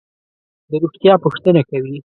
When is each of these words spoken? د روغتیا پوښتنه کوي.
د 0.69 0.71
روغتیا 0.83 1.13
پوښتنه 1.23 1.61
کوي. 1.69 1.95